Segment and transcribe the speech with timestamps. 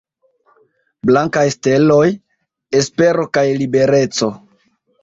[1.09, 2.01] Blankaj steloj:
[2.81, 4.35] espero kaj libereco.